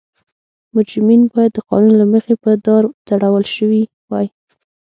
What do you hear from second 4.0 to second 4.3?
وای.